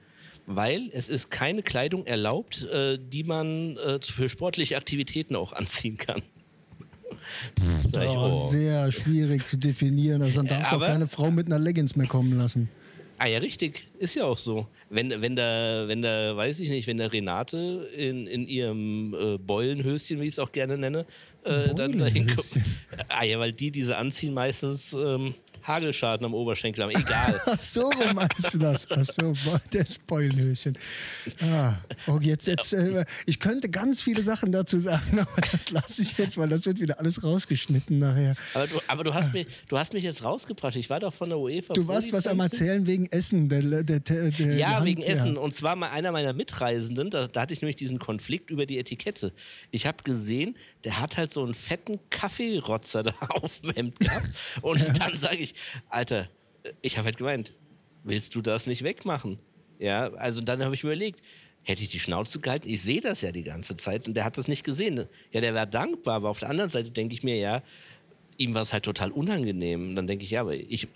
[0.47, 5.97] Weil es ist keine Kleidung erlaubt, äh, die man äh, für sportliche Aktivitäten auch anziehen
[5.97, 6.21] kann.
[7.91, 8.47] Das ich, oh.
[8.49, 10.21] Sehr schwierig zu definieren.
[10.21, 12.69] Also dann darfst du auch keine Frau mit einer Leggings mehr kommen lassen.
[13.17, 13.87] Ah ja, richtig.
[13.97, 14.67] Ist ja auch so.
[14.89, 19.37] Wenn, wenn da, wenn da, weiß ich nicht, wenn da Renate in, in ihrem äh,
[19.37, 21.05] Beulenhöschen, wie ich es auch gerne nenne,
[21.43, 22.57] äh, dann dahin kommt.
[23.07, 25.33] Ah ja, weil die diese anziehen meistens ähm,
[25.65, 26.91] Hagelschaden am Oberschenkel haben.
[26.91, 27.41] Egal.
[27.45, 28.87] Ach so meinst du das?
[28.89, 29.33] Ach so,
[29.73, 30.77] der Spoilhöschen.
[31.41, 31.73] Ah,
[32.07, 36.17] okay, jetzt, jetzt, äh, ich könnte ganz viele Sachen dazu sagen, aber das lasse ich
[36.17, 38.35] jetzt, weil das wird wieder alles rausgeschnitten nachher.
[38.53, 40.75] Aber du, aber du, hast, mich, du hast mich jetzt rausgebracht.
[40.75, 41.73] Ich war doch von der UEFA.
[41.73, 43.49] Du warst was am Erzählen wegen Essen.
[43.49, 45.07] Der, der, der, ja, Hand, wegen ja.
[45.07, 45.37] Essen.
[45.37, 48.77] Und zwar mal einer meiner Mitreisenden, da, da hatte ich nämlich diesen Konflikt über die
[48.77, 49.33] Etikette.
[49.71, 54.27] Ich habe gesehen, der hat halt so einen fetten Kaffeerotzer da auf dem Hemd gehabt.
[54.61, 55.54] Und dann sage ich,
[55.89, 56.29] Alter,
[56.81, 57.53] ich habe halt gemeint,
[58.03, 59.39] willst du das nicht wegmachen?
[59.79, 61.21] Ja, also dann habe ich überlegt,
[61.63, 62.69] hätte ich die Schnauze gehalten?
[62.69, 65.07] Ich sehe das ja die ganze Zeit und der hat das nicht gesehen.
[65.31, 67.61] Ja, der war dankbar, aber auf der anderen Seite denke ich mir, ja,
[68.37, 69.89] ihm war es halt total unangenehm.
[69.89, 70.87] Und dann denke ich, ja, aber ich,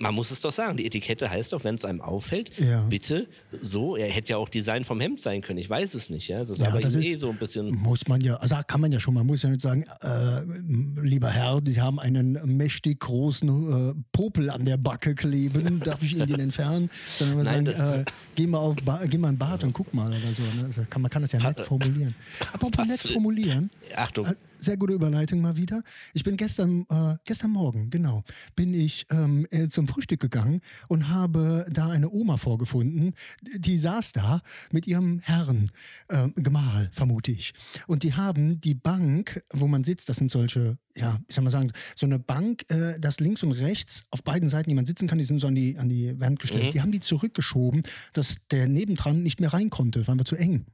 [0.00, 2.82] man muss es doch sagen, die Etikette heißt doch, wenn es einem auffällt, ja.
[2.88, 3.96] bitte so.
[3.96, 6.26] Er hätte ja auch Design vom Hemd sein können, ich weiß es nicht.
[6.28, 6.38] Ja?
[6.38, 7.70] Das ist ja, aber das eh so ein bisschen.
[7.76, 11.30] Muss man ja, also kann man ja schon, man muss ja nicht sagen, äh, lieber
[11.30, 16.26] Herr, Sie haben einen mächtig großen äh, Popel an der Backe kleben, darf ich Ihnen
[16.26, 16.88] den entfernen?
[17.18, 19.92] Sondern man Nein, sagen, äh, geh, mal auf ba geh mal in Bad und guck
[19.92, 20.42] mal oder so.
[20.42, 20.64] Ne?
[20.64, 22.14] Also kann, man kann das ja nett formulieren.
[22.52, 23.70] Apropos nett formulieren.
[23.94, 24.24] Achtung.
[24.24, 25.82] Äh, sehr gute Überleitung mal wieder.
[26.14, 28.22] Ich bin gestern, äh, gestern Morgen, genau,
[28.54, 34.12] bin ich ähm, äh, zum Frühstück gegangen und habe da eine Oma vorgefunden, die saß
[34.12, 34.40] da
[34.72, 35.70] mit ihrem Herrn,
[36.08, 37.52] äh, Gemahl, vermute ich.
[37.86, 41.50] Und die haben die Bank, wo man sitzt, das sind solche, ja, ich soll mal
[41.50, 45.18] sagen, so eine Bank, äh, dass links und rechts auf beiden Seiten jemand sitzen kann,
[45.18, 46.66] die sind so an die, an die Wand gestellt.
[46.66, 46.72] Mhm.
[46.72, 50.66] Die haben die zurückgeschoben, dass der nebendran nicht mehr rein konnte, waren wir zu eng.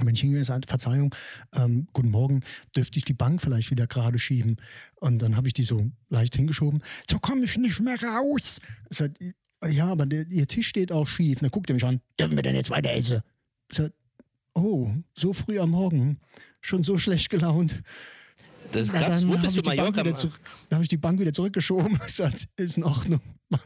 [0.00, 1.14] Wenn ich hingehe, sage, Verzeihung,
[1.54, 2.42] ähm, guten Morgen,
[2.74, 4.56] dürfte ich die Bank vielleicht wieder gerade schieben?
[4.96, 6.82] Und dann habe ich die so leicht hingeschoben.
[7.10, 8.60] So komme ich nicht mehr raus.
[8.90, 9.18] Sagt,
[9.68, 11.40] ja, aber der, Ihr Tisch steht auch schief.
[11.40, 13.20] dann guckt er mich an, dürfen wir denn jetzt weiter essen?
[13.70, 13.94] Sagt,
[14.54, 16.18] oh, so früh am Morgen,
[16.60, 17.82] schon so schlecht gelaunt.
[18.72, 19.26] Das ist krass.
[19.26, 20.02] Wo bist du Mallorca?
[20.02, 21.98] Da habe ich die Bank wieder zurückgeschoben.
[22.06, 23.20] Gesagt, ist in Ordnung.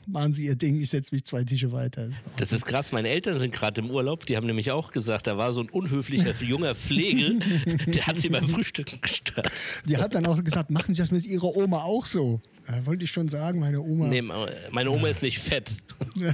[0.06, 2.06] Machen Sie Ihr Ding, ich setze mich zwei Tische weiter.
[2.06, 2.90] Ist das ist krass.
[2.90, 4.26] Meine Eltern sind gerade im Urlaub.
[4.26, 7.38] Die haben nämlich auch gesagt, da war so ein unhöflicher junger Pflege,
[7.86, 9.50] der hat sie beim Frühstücken gestört.
[9.84, 12.40] Die hat dann auch gesagt, machen Sie das mit Ihrer Oma auch so?
[12.68, 14.08] Ja, wollte ich schon sagen, meine Oma.
[14.08, 14.22] Nee,
[14.72, 15.76] meine Oma ist nicht fett.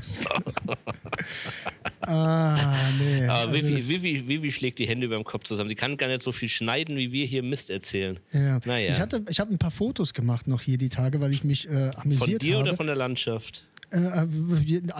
[2.09, 3.27] ah, nee.
[3.27, 5.69] Aber also Vivi, Vivi, Vivi, schlägt die Hände über dem Kopf zusammen.
[5.69, 8.19] Sie kann gar nicht so viel schneiden, wie wir hier Mist erzählen.
[8.33, 8.61] Ja.
[8.65, 8.91] Naja.
[8.91, 11.91] Ich, ich habe ein paar Fotos gemacht noch hier die Tage, weil ich mich äh,
[11.97, 12.17] amüsiert habe.
[12.17, 12.63] Von dir habe.
[12.69, 13.65] oder von der Landschaft?
[13.91, 14.27] Äh, äh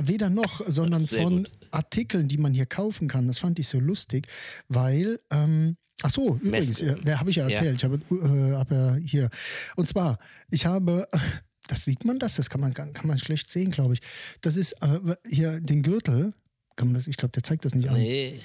[0.03, 1.51] weder noch, sondern Sehr von gut.
[1.71, 3.27] Artikeln, die man hier kaufen kann.
[3.27, 4.27] Das fand ich so lustig,
[4.69, 7.83] weil ähm, Ach so, übrigens, ja, der habe ich ja erzählt.
[7.83, 7.91] Ja.
[7.91, 9.31] Ich habe äh, hab ja hier.
[9.77, 10.19] Und zwar,
[10.51, 11.09] ich habe,
[11.69, 14.01] das sieht man das, das kann man, kann man schlecht sehen, glaube ich.
[14.41, 16.35] Das ist äh, hier den Gürtel,
[16.77, 17.95] kann man das, ich glaube, der zeigt das nicht an.
[17.95, 18.41] Nee.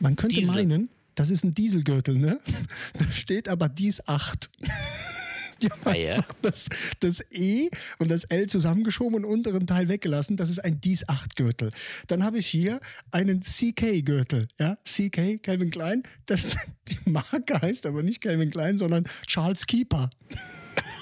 [0.00, 0.54] Man könnte Diesel.
[0.54, 2.38] meinen, das ist ein Dieselgürtel, ne?
[2.98, 4.50] Da steht aber dies 8.
[5.64, 6.16] Die haben ah, ja.
[6.16, 6.68] einfach das,
[7.00, 10.36] das E und das L zusammengeschoben und unteren Teil weggelassen.
[10.36, 11.72] Das ist ein Dies 8 Gürtel.
[12.06, 14.48] Dann habe ich hier einen CK Gürtel.
[14.58, 16.02] Ja, CK, Calvin Klein.
[16.26, 16.48] Das,
[16.88, 20.10] die Marke heißt aber nicht Calvin Klein, sondern Charles Keeper.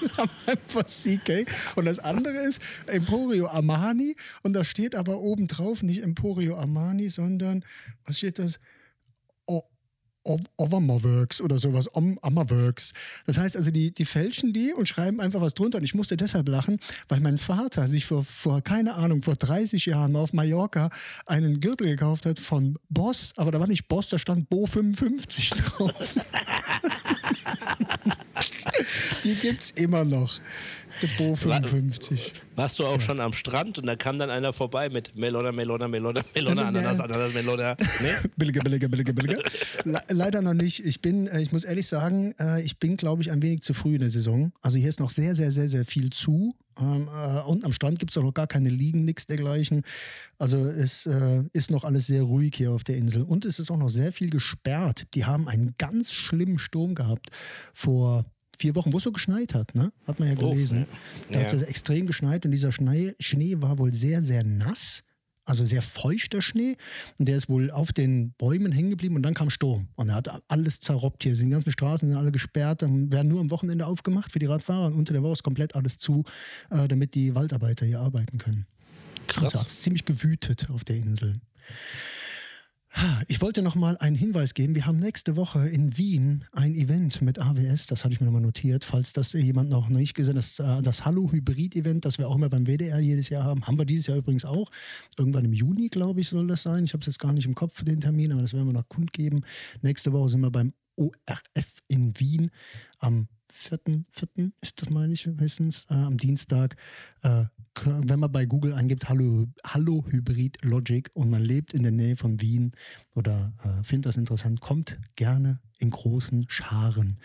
[0.45, 1.45] einfach CK.
[1.75, 4.15] Und das andere ist Emporio Armani.
[4.43, 7.65] Und da steht aber oben drauf nicht Emporio Armani, sondern,
[8.05, 8.59] was steht das?
[10.23, 12.93] Overmotherworks oder sowas, Ammerworks.
[13.25, 15.79] Das heißt also, die, die fälschen die und schreiben einfach was drunter.
[15.79, 19.85] Und ich musste deshalb lachen, weil mein Vater sich vor, vor, keine Ahnung, vor 30
[19.85, 20.89] Jahren auf Mallorca
[21.25, 25.49] einen Gürtel gekauft hat von Boss, aber da war nicht Boss, da stand Bo 55
[25.51, 25.93] drauf.
[29.23, 30.39] die gibt's immer noch.
[31.01, 32.31] Der Bo 55.
[32.55, 35.87] Warst du auch schon am Strand und da kam dann einer vorbei mit Melona, Melona,
[35.87, 37.75] Melona, Melona, Ananas, Ananas, Melona.
[38.01, 38.29] Nee?
[38.37, 39.43] billige, billige, billige, billige.
[40.09, 40.85] Leider noch nicht.
[40.85, 43.73] Ich bin, äh, ich muss ehrlich sagen, äh, ich bin, glaube ich, ein wenig zu
[43.73, 44.51] früh in der Saison.
[44.61, 46.55] Also hier ist noch sehr, sehr, sehr, sehr viel zu.
[46.79, 49.83] Ähm, äh, und am Strand gibt es auch noch gar keine Liegen, nichts dergleichen.
[50.37, 53.23] Also es äh, ist noch alles sehr ruhig hier auf der Insel.
[53.23, 55.05] Und es ist auch noch sehr viel gesperrt.
[55.15, 57.29] Die haben einen ganz schlimmen Sturm gehabt
[57.73, 58.25] vor
[58.59, 59.91] vier Wochen, wo es so geschneit hat, ne?
[60.07, 60.85] Hat man ja gelesen.
[60.89, 61.45] Oh, da ja.
[61.45, 65.03] hat es extrem geschneit und dieser Schnee, Schnee war wohl sehr, sehr nass.
[65.45, 66.77] Also sehr feuchter Schnee.
[67.19, 69.89] Und der ist wohl auf den Bäumen hängen geblieben und dann kam Sturm.
[69.95, 71.35] Und er hat alles zerrobbt hier.
[71.35, 74.87] Die ganzen Straßen sind alle gesperrt, dann werden nur am Wochenende aufgemacht für die Radfahrer
[74.87, 76.23] und unter der Woche ist komplett alles zu,
[76.69, 78.67] äh, damit die Waldarbeiter hier arbeiten können.
[79.27, 79.43] Krass.
[79.45, 81.41] Also hat es ziemlich gewütet auf der Insel.
[83.27, 84.75] Ich wollte noch mal einen Hinweis geben.
[84.75, 87.87] Wir haben nächste Woche in Wien ein Event mit AWS.
[87.87, 88.85] Das hatte ich mir noch mal notiert.
[88.85, 92.27] Falls das jemand noch nicht gesehen hat, das, äh, das Hallo Hybrid Event, das wir
[92.29, 94.69] auch immer beim WDR jedes Jahr haben, haben wir dieses Jahr übrigens auch.
[95.17, 96.83] Irgendwann im Juni, glaube ich, soll das sein.
[96.83, 98.73] Ich habe es jetzt gar nicht im Kopf für den Termin, aber das werden wir
[98.73, 99.43] noch kundgeben.
[99.81, 102.51] Nächste Woche sind wir beim ORF in Wien
[102.99, 104.51] am 4.4.
[104.61, 106.75] ist das, meine ich, meistens, äh, am Dienstag.
[107.21, 107.45] Äh,
[107.85, 112.15] wenn man bei Google eingibt, Hallo, Hallo Hybrid Logic und man lebt in der Nähe
[112.15, 112.71] von Wien
[113.15, 117.15] oder äh, findet das interessant, kommt gerne in großen Scharen.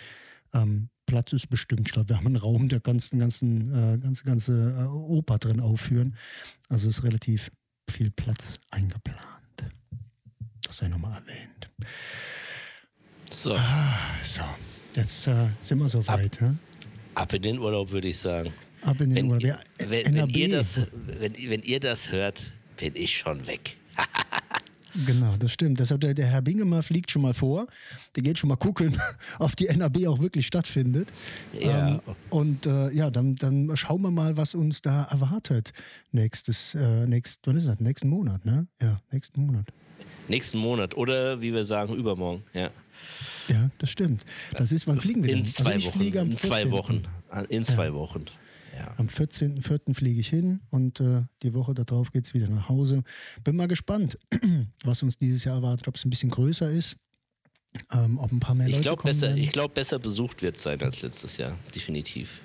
[0.54, 1.88] Ähm, Platz ist bestimmt.
[1.88, 5.60] Ich glaube, wir haben einen Raum, der ganzen, ganzen, äh, ganze, ganze äh, Oper drin
[5.60, 6.16] aufführen.
[6.68, 7.50] Also ist relativ
[7.90, 9.18] viel Platz eingeplant.
[10.62, 11.70] Das sei nochmal erwähnt.
[13.30, 13.54] So.
[13.54, 14.42] Ah, so.
[14.98, 16.42] Jetzt äh, sind wir so weit.
[16.42, 16.54] Ab,
[17.14, 18.52] ab in den Urlaub, würde ich sagen.
[18.82, 19.60] Ab in den wenn, Urlaub.
[19.78, 23.76] wenn, wenn, ihr das, wenn, wenn ihr das hört, bin ich schon weg.
[25.06, 25.78] Genau, das stimmt.
[25.78, 27.68] Deshalb der, der Herr Bingemer fliegt schon mal vor.
[28.16, 29.00] Der geht schon mal gucken,
[29.38, 31.12] ob die NAB auch wirklich stattfindet.
[31.52, 31.88] Ja.
[31.88, 35.72] Ähm, und äh, ja, dann, dann schauen wir mal, was uns da erwartet.
[36.10, 37.78] Nächstes, äh, nächst, wann ist das?
[37.78, 38.66] Nächsten Monat, ne?
[38.80, 39.68] Ja, nächsten Monat.
[40.26, 42.70] Nächsten Monat oder wie wir sagen, übermorgen, ja.
[43.48, 44.24] Ja, das stimmt.
[44.52, 45.38] Das ist, wann fliegen wir denn?
[45.40, 46.02] In zwei also Wochen.
[46.02, 47.02] in zwei Wochen.
[47.48, 47.94] In zwei ja.
[47.94, 48.24] Wochen.
[48.76, 48.94] Ja.
[48.96, 49.94] Am 14.04.
[49.94, 53.02] fliege ich hin und äh, die Woche darauf geht es wieder nach Hause.
[53.42, 54.18] Bin mal gespannt,
[54.84, 56.96] was uns dieses Jahr erwartet, ob es ein bisschen größer ist.
[57.92, 60.56] Ähm, ob ein paar mehr ich Leute glaub, kommen besser, Ich glaube, besser besucht wird
[60.56, 62.40] es sein als letztes Jahr, definitiv.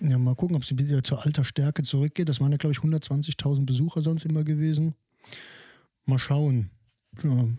[0.00, 2.28] Ja, mal gucken, ob es wieder zur alter Stärke zurückgeht.
[2.28, 4.94] Das waren ja, glaube ich, 120.000 Besucher sonst immer gewesen.
[6.06, 6.70] Mal schauen,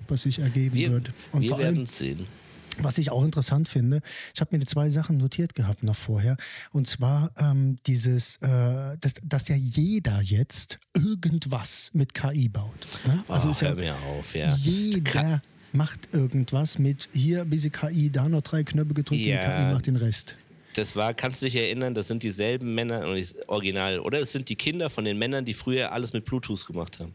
[0.07, 1.13] was sich ergeben wir, wird.
[1.31, 2.27] Und wir werden es sehen.
[2.79, 4.01] Was ich auch interessant finde,
[4.33, 6.37] ich habe mir zwei Sachen notiert gehabt noch vorher.
[6.71, 12.87] Und zwar ähm, dieses, äh, dass, dass ja jeder jetzt irgendwas mit KI baut.
[13.05, 13.23] Ne?
[13.27, 14.55] Also oh, hör ja mir auf, ja.
[14.55, 15.41] Jeder
[15.73, 19.39] macht irgendwas mit hier ein bisschen KI, da noch drei Knöpfe gedrückt ja.
[19.39, 20.35] und KI macht den Rest.
[20.75, 23.03] Das war, kannst du dich erinnern, das sind dieselben Männer,
[23.47, 26.99] original, oder es sind die Kinder von den Männern, die früher alles mit Bluetooth gemacht
[26.99, 27.13] haben.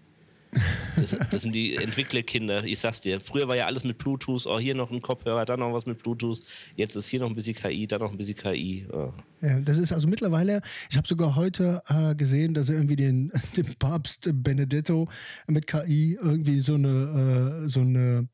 [0.96, 3.20] Das, das, sind die Entwicklerkinder, ich sag's dir.
[3.20, 6.02] Früher war ja alles mit Bluetooth, oh, hier noch ein Kopfhörer, dann noch was mit
[6.02, 6.40] Bluetooth.
[6.74, 8.86] Jetzt ist hier noch ein bisschen KI, da noch ein bisschen KI.
[8.92, 9.12] Oh.
[9.42, 13.30] Ja, das ist also mittlerweile, ich habe sogar heute äh, gesehen, dass er irgendwie den,
[13.56, 15.08] den Papst Benedetto
[15.46, 18.28] mit KI irgendwie so eine, äh, so eine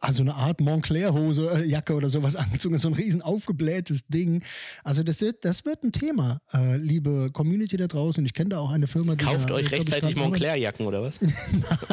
[0.00, 4.42] also eine Art Montclair-Hose, äh, Jacke oder sowas angezogen, so ein riesen aufgeblähtes Ding.
[4.84, 8.24] Also das wird, das wird ein Thema, äh, liebe Community da draußen.
[8.24, 11.20] Ich kenne da auch eine Firma, die Kauft da, euch rechtzeitig Montclair-Jacken oder was?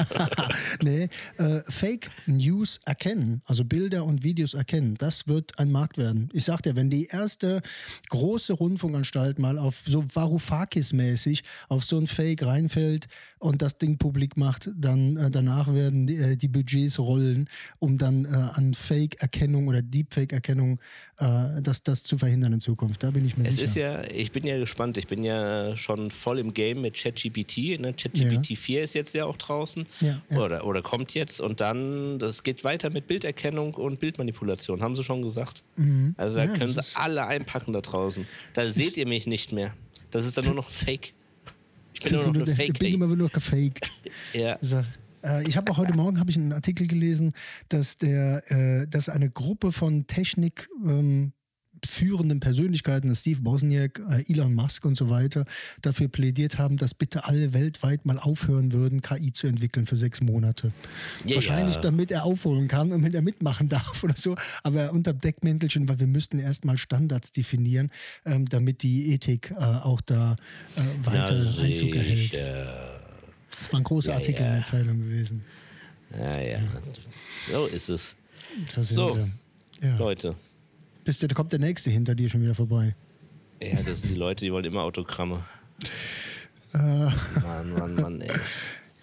[0.84, 6.30] nee, äh, Fake News erkennen, also Bilder und Videos erkennen, das wird ein Markt werden.
[6.34, 7.62] Ich sag dir, wenn die erste
[8.10, 13.08] große Rundfunkanstalt mal auf so Varoufakis-mäßig auf so ein Fake reinfällt
[13.40, 17.48] und das Ding publik macht, dann äh, danach werden die, äh, die Budgets rollen
[17.86, 20.80] um dann äh, an Fake-Erkennung oder Deepfake-Erkennung
[21.18, 23.04] äh, das, das zu verhindern in Zukunft.
[23.04, 23.66] Da bin ich mir es sicher.
[23.66, 24.98] Ist ja, ich bin ja gespannt.
[24.98, 27.80] Ich bin ja schon voll im Game mit ChatGPT.
[27.80, 27.94] Ne?
[27.94, 28.56] ChatGPT ja.
[28.56, 30.40] 4 ist jetzt ja auch draußen ja, ja.
[30.40, 31.40] Oder, oder kommt jetzt.
[31.40, 35.64] Und dann, das geht weiter mit Bilderkennung und Bildmanipulation, haben sie schon gesagt.
[35.76, 36.16] Mhm.
[36.18, 38.26] Also da können sie alle einpacken da draußen.
[38.54, 39.76] Da seht ihr mich nicht mehr.
[40.10, 41.14] Das ist dann nur noch Fake.
[41.94, 42.70] Ich bin nur noch eine Fake.
[42.74, 43.92] Ich bin immer nur gefaked.
[44.34, 44.58] ja.
[45.26, 47.32] Äh, ich habe auch heute Morgen ich einen Artikel gelesen,
[47.70, 51.34] dass der, äh, dass eine Gruppe von Technik ähm,
[51.86, 55.46] führenden Persönlichkeiten, Steve Bosniak, äh, Elon Musk und so weiter,
[55.82, 60.22] dafür plädiert haben, dass bitte alle weltweit mal aufhören würden, KI zu entwickeln für sechs
[60.22, 60.72] Monate.
[61.26, 65.14] Ja, Wahrscheinlich, damit er aufholen kann und damit er mitmachen darf oder so, aber unter
[65.14, 67.92] Deckmäntelchen, weil wir müssten erstmal Standards definieren,
[68.26, 70.36] ähm, damit die Ethik äh, auch da
[70.76, 72.34] äh, weiter Na, Einzug erhält.
[73.60, 74.48] Das war ein großer ja, Artikel ja.
[74.48, 75.44] in der Zeitung gewesen.
[76.12, 76.60] Ja, ja.
[77.52, 78.16] So ist es.
[78.76, 79.18] so,
[79.82, 79.98] ja.
[79.98, 80.36] Leute.
[81.04, 82.96] Bis da kommt der nächste hinter dir schon wieder vorbei.
[83.62, 85.44] Ja, das sind die Leute, die wollen immer Autogramme.
[86.74, 86.78] Äh.
[86.78, 88.32] Mann, Mann, Mann, ey.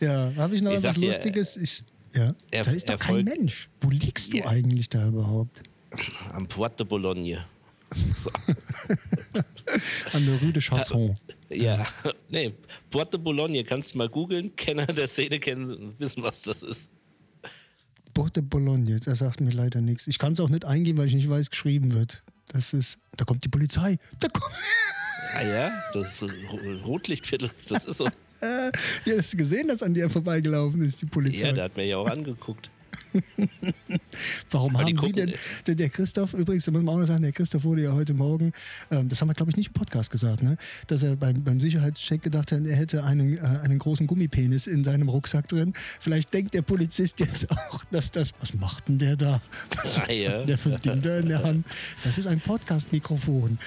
[0.01, 1.57] Ja, habe ich noch ich was Lustiges?
[1.57, 1.85] Ich,
[2.15, 3.69] ja, er, da ist doch kein Mensch.
[3.81, 4.47] Wo liegst du ja.
[4.47, 5.63] eigentlich da überhaupt?
[6.33, 7.37] Am Boulogne.
[7.37, 7.43] So.
[10.13, 11.17] An der Rue de Chasson.
[11.49, 11.87] Ja,
[12.31, 12.55] nee,
[12.91, 14.55] Port de Boulogne, kannst du mal googeln.
[14.57, 16.91] Kenner der Szene kennen, wissen, was das ist.
[18.15, 20.07] Port de Boulogne, das sagt mir leider nichts.
[20.07, 22.23] Ich kann es auch nicht eingeben, weil ich nicht weiß, geschrieben wird.
[22.49, 23.99] Das ist, da kommt die Polizei.
[24.21, 24.55] Da kommt.
[25.35, 26.35] Ah ja, das ist
[26.85, 28.05] Rotlichtviertel, das ist so.
[28.05, 28.71] ja,
[29.17, 31.47] hast du gesehen, dass an dir vorbeigelaufen ist, die Polizei?
[31.47, 32.71] Ja, der hat mir ja auch angeguckt.
[34.51, 35.33] Warum haben Sie denn,
[35.67, 38.15] der, der, Christoph, übrigens, da muss man auch noch sagen, der Christoph wurde ja heute
[38.15, 38.53] Morgen,
[38.91, 40.57] ähm, das haben wir glaube ich nicht im Podcast gesagt, ne?
[40.87, 44.85] dass er beim, beim Sicherheitscheck gedacht hat, er hätte einen, äh, einen großen Gummipenis in
[44.85, 45.73] seinem Rucksack drin.
[46.01, 49.41] Vielleicht denkt der Polizist jetzt auch, dass das, was macht denn der da?
[49.83, 50.45] Was ah, ja.
[50.45, 51.67] der für ein Ding da in der Hand?
[52.05, 53.59] Das ist ein Podcast-Mikrofon.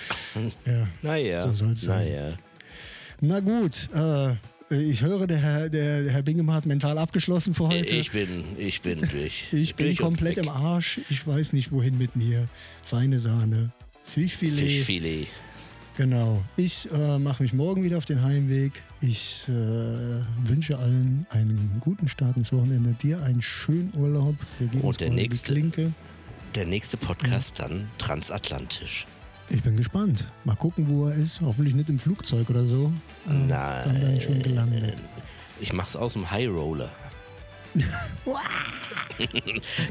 [0.65, 2.07] Ja, naja, so soll es sein.
[2.07, 2.33] Naja.
[3.21, 4.35] Na gut, äh,
[4.69, 7.95] ich höre, der Herr, der, Herr Bingemann hat mental abgeschlossen für heute.
[7.95, 9.47] Ich bin, ich bin durch.
[9.51, 10.99] Ich bin durch komplett im Arsch.
[11.09, 12.47] Ich weiß nicht, wohin mit mir.
[12.83, 13.71] Feine Sahne.
[14.05, 14.57] Fischfilet.
[14.57, 15.27] Fischfilet.
[15.97, 16.43] Genau.
[16.57, 18.81] Ich äh, mache mich morgen wieder auf den Heimweg.
[19.01, 22.93] Ich äh, wünsche allen einen guten Start ins Wochenende.
[22.93, 24.35] Dir einen schönen Urlaub.
[24.59, 25.53] Wir gehen Und der nächste,
[26.55, 27.67] der nächste Podcast ja.
[27.67, 29.05] dann transatlantisch.
[29.49, 30.27] Ich bin gespannt.
[30.43, 31.41] Mal gucken, wo er ist.
[31.41, 32.91] Hoffentlich nicht im Flugzeug oder so.
[33.27, 33.47] Äh, Nein.
[33.85, 34.95] Dann, dann schon gelandet.
[35.59, 36.89] Ich mach's aus dem High Roller.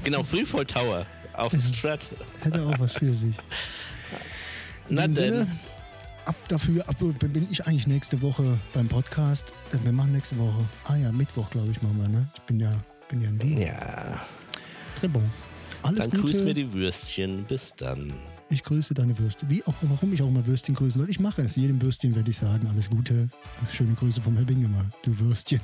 [0.05, 2.11] genau, Freefall Tower auf dem Strat.
[2.41, 3.35] Hätte auch was für sich.
[4.89, 5.15] In Na denn.
[5.15, 5.47] Sinne,
[6.25, 9.53] ab dafür, ab bin ich eigentlich nächste Woche beim Podcast.
[9.71, 10.65] Wir machen nächste Woche.
[10.85, 12.29] Ah ja, Mittwoch, glaube ich, machen wir, ne?
[12.35, 12.73] Ich bin ja,
[13.09, 13.59] bin ja in Wien.
[13.59, 14.21] Ja.
[14.99, 15.31] Très bon.
[15.83, 16.23] Alles dann Gute.
[16.23, 17.45] grüß mir die Würstchen.
[17.45, 18.13] Bis dann.
[18.51, 19.49] Ich grüße deine Würste.
[19.51, 21.11] Wie auch, warum ich auch immer Würstchen grüßen soll.
[21.11, 21.57] Ich mache es.
[21.57, 23.29] Jedem Würstchen werde ich sagen, alles Gute.
[23.73, 25.61] Schöne Grüße vom Herr Bingemer, du Würstchen.